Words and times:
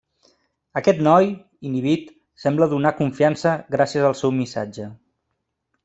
Aquest 0.79 1.03
noi, 1.07 1.27
inhibit, 1.71 2.09
sembla 2.45 2.69
donar 2.73 2.95
confiança 3.03 3.55
gràcies 3.77 4.09
al 4.11 4.19
seu 4.23 4.35
missatge. 4.41 4.93